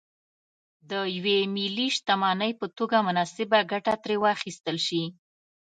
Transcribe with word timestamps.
د 0.89 0.91
یوې 1.15 1.37
ملي 1.55 1.87
شتمنۍ 1.95 2.51
په 2.59 2.65
توګه 2.77 2.97
مناسبه 3.07 3.59
ګټه 3.71 3.93
ترې 4.03 4.15
واخیستل 4.23 4.77
شي. 4.87 5.03